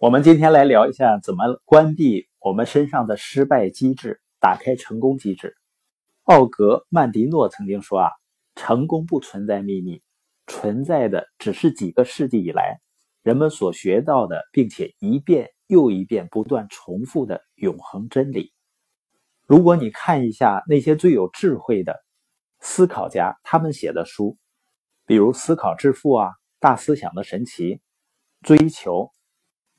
[0.00, 5.56] 我们今天来聊一下怎么关闭我们身上的失败机制，打开成功机制。
[6.22, 8.10] 奥格曼迪诺曾经说啊，
[8.54, 10.00] 成功不存在秘密，
[10.46, 12.78] 存在的只是几个世纪以来
[13.24, 18.52] 人们所学到的，并且一遍又一遍不断重复的永恒真理。
[19.46, 21.96] 如果你看一下那些最有智慧的
[22.60, 24.36] 思考家，他们写的书，
[25.06, 26.28] 比如《思考致富》啊，
[26.60, 27.74] 《大思想的神奇》，
[28.42, 29.10] 追求。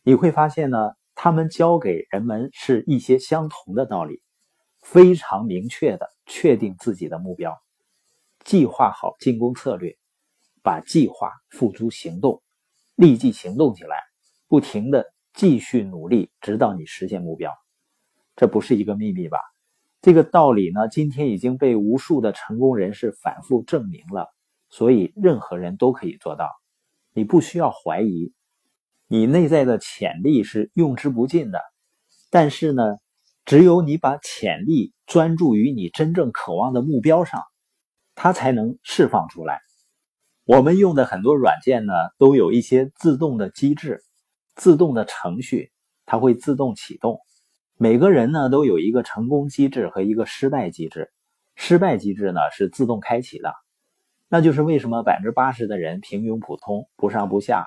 [0.04, 0.78] 你会发现呢，
[1.14, 4.22] 他们教给人们是一些相同的道理，
[4.82, 7.58] 非常明确的确定自己的目标，
[8.46, 9.98] 计划好进攻策略，
[10.64, 12.42] 把计划付诸行动，
[12.96, 13.98] 立即行动起来，
[14.48, 17.54] 不停的继续努力，直到你实现目标。
[18.36, 19.38] 这不是一个秘密吧？
[20.02, 24.34] 这个道理呢，今天已经被无数的成功人士反复证明了，
[24.70, 26.50] 所以任何人都可以做到，
[27.14, 28.34] 你不需要怀疑。
[29.12, 31.60] 你内在的潜力是用之不尽的，
[32.30, 32.84] 但是呢，
[33.44, 37.42] 只有你把潜力专注于你真正渴望的目标上，
[38.14, 39.62] 它才能释放出来。
[40.46, 44.04] 我们用的很多软件呢，都有一些自动的机制、
[44.54, 45.72] 自动的程序，
[46.06, 47.20] 它会自动启动。
[47.80, 51.12] 每个人呢，都有一个成功机制和一个失败机制。
[51.56, 53.56] 失败机制呢是自动开启的，
[54.28, 57.66] 那就是为什么百分之八十的人平庸普通、不上不下。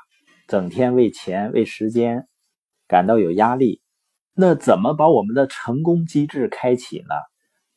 [0.52, 2.28] 整天为钱为时间
[2.86, 3.80] 感到有压力，
[4.34, 7.14] 那怎么把我们的成功机制开启呢？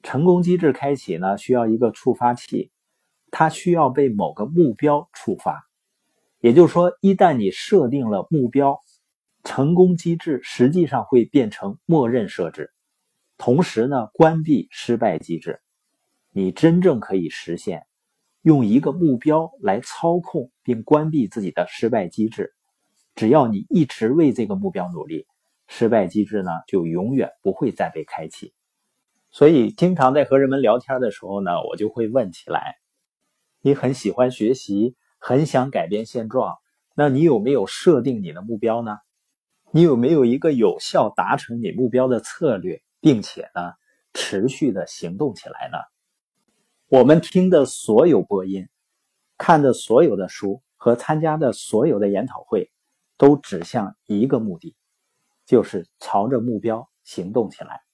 [0.04, 2.74] 成功机制开启呢，需要一个触发器，
[3.32, 5.64] 它需要被某个目标触发。
[6.42, 8.78] 也就是说，一旦你设定了目标，
[9.46, 12.72] 成功机制实际上会变成默认设置，
[13.38, 15.62] 同时呢，关闭失败机制。
[16.32, 17.84] 你真正可以实现
[18.42, 22.54] 用一个目标来操控并关闭自己的失败机制。
[23.16, 25.26] 只要你一直为这个目标努力，
[25.68, 28.54] 失败机制呢就永远不会再被开启。
[29.32, 32.76] 所以，经常在和人们聊天的时候呢，我就会问起来：
[33.62, 36.58] 你很喜欢学习，很想改变现状，
[36.94, 38.98] 那你有没有设定你的目标呢？
[39.72, 43.74] 你有没有一个有效达成你目标的策略，并且呢
[44.14, 45.78] 持续的行动起来呢？
[46.88, 48.70] 我们听的所有播音，
[49.38, 52.72] 看的所有的书和参加的所有的研讨会。
[53.18, 54.76] 都指向一个目的，
[55.46, 57.85] 就是朝着目标行动起来。